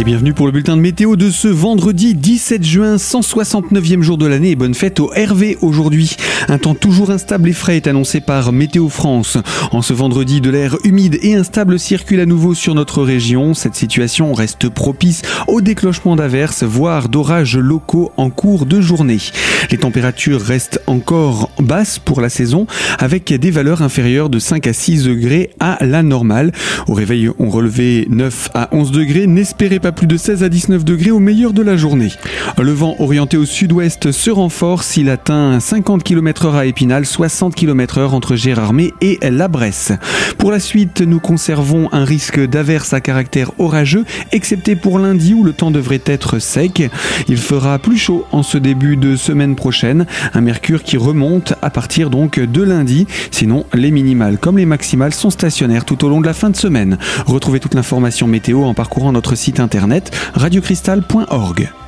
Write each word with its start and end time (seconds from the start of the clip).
Et 0.00 0.04
bienvenue 0.04 0.32
pour 0.32 0.46
le 0.46 0.52
bulletin 0.52 0.78
de 0.78 0.80
météo 0.80 1.14
de 1.14 1.28
ce 1.28 1.46
vendredi 1.46 2.14
17 2.14 2.64
juin, 2.64 2.96
169e 2.96 4.00
jour 4.00 4.16
de 4.16 4.24
l'année 4.24 4.56
bonne 4.56 4.72
fête 4.72 4.98
au 4.98 5.12
Hervé 5.12 5.58
aujourd'hui. 5.60 6.16
Un 6.48 6.56
temps 6.56 6.74
toujours 6.74 7.10
instable 7.10 7.50
et 7.50 7.52
frais 7.52 7.76
est 7.76 7.86
annoncé 7.86 8.22
par 8.22 8.50
Météo 8.50 8.88
France. 8.88 9.36
En 9.72 9.82
ce 9.82 9.92
vendredi, 9.92 10.40
de 10.40 10.48
l'air 10.48 10.78
humide 10.84 11.18
et 11.20 11.34
instable 11.34 11.78
circule 11.78 12.20
à 12.20 12.24
nouveau 12.24 12.54
sur 12.54 12.74
notre 12.74 13.02
région. 13.02 13.52
Cette 13.52 13.74
situation 13.74 14.32
reste 14.32 14.70
propice 14.70 15.20
au 15.48 15.60
déclenchement 15.60 16.16
d'averses, 16.16 16.62
voire 16.62 17.10
d'orages 17.10 17.58
locaux 17.58 18.10
en 18.16 18.30
cours 18.30 18.64
de 18.64 18.80
journée. 18.80 19.18
Les 19.70 19.76
températures 19.76 20.40
restent 20.40 20.80
encore 20.86 21.50
basses 21.58 21.98
pour 21.98 22.22
la 22.22 22.30
saison 22.30 22.66
avec 22.98 23.34
des 23.34 23.50
valeurs 23.50 23.82
inférieures 23.82 24.30
de 24.30 24.38
5 24.38 24.66
à 24.66 24.72
6 24.72 25.04
degrés 25.04 25.50
à 25.60 25.76
la 25.84 26.02
normale. 26.02 26.52
Au 26.88 26.94
réveil, 26.94 27.28
on 27.38 27.50
relevait 27.50 28.06
9 28.08 28.48
à 28.54 28.70
11 28.72 28.92
degrés. 28.92 29.26
N'espérez 29.26 29.78
pas 29.78 29.89
plus 29.92 30.06
de 30.06 30.16
16 30.16 30.42
à 30.42 30.48
19 30.48 30.84
degrés 30.84 31.10
au 31.10 31.18
meilleur 31.18 31.52
de 31.52 31.62
la 31.62 31.76
journée. 31.76 32.12
Le 32.58 32.72
vent 32.72 32.96
orienté 32.98 33.36
au 33.36 33.44
sud-ouest 33.44 34.12
se 34.12 34.30
renforce. 34.30 34.96
Il 34.96 35.08
atteint 35.10 35.60
50 35.60 36.02
km 36.02 36.46
h 36.48 36.54
à 36.54 36.66
Épinal, 36.66 37.06
60 37.06 37.54
km 37.54 38.00
h 38.00 38.08
entre 38.08 38.36
Gérardmer 38.36 38.92
et 39.00 39.18
la 39.22 39.48
Bresse. 39.48 39.92
Pour 40.38 40.50
la 40.50 40.60
suite, 40.60 41.00
nous 41.00 41.20
conservons 41.20 41.88
un 41.92 42.04
risque 42.04 42.40
d'averse 42.40 42.92
à 42.92 43.00
caractère 43.00 43.52
orageux, 43.58 44.04
excepté 44.32 44.76
pour 44.76 44.98
lundi 44.98 45.34
où 45.34 45.44
le 45.44 45.52
temps 45.52 45.70
devrait 45.70 46.02
être 46.06 46.38
sec. 46.38 46.90
Il 47.28 47.36
fera 47.36 47.78
plus 47.78 47.98
chaud 47.98 48.26
en 48.32 48.42
ce 48.42 48.58
début 48.58 48.96
de 48.96 49.16
semaine 49.16 49.56
prochaine. 49.56 50.06
Un 50.34 50.40
mercure 50.40 50.82
qui 50.82 50.96
remonte 50.96 51.54
à 51.62 51.70
partir 51.70 52.10
donc 52.10 52.38
de 52.38 52.62
lundi. 52.62 53.06
Sinon, 53.30 53.64
les 53.74 53.90
minimales 53.90 54.38
comme 54.38 54.58
les 54.58 54.66
maximales 54.66 55.14
sont 55.14 55.30
stationnaires 55.30 55.84
tout 55.84 56.04
au 56.04 56.08
long 56.08 56.20
de 56.20 56.26
la 56.26 56.34
fin 56.34 56.50
de 56.50 56.56
semaine. 56.56 56.98
Retrouvez 57.26 57.60
toute 57.60 57.74
l'information 57.74 58.26
météo 58.26 58.64
en 58.64 58.74
parcourant 58.74 59.12
notre 59.12 59.34
site 59.34 59.60
radiocristal.org. 60.34 61.79